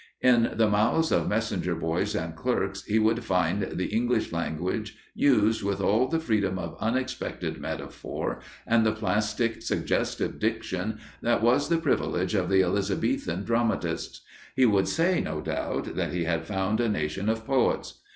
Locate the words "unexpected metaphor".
6.79-8.39